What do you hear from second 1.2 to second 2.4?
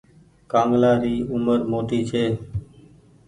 اومر موٽي ڇي۔